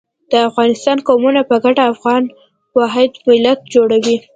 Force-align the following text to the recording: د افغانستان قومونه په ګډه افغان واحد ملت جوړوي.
د 0.31 0.33
افغانستان 0.49 0.97
قومونه 1.07 1.41
په 1.49 1.55
ګډه 1.63 1.83
افغان 1.93 2.23
واحد 2.79 3.11
ملت 3.27 3.59
جوړوي. 3.73 4.17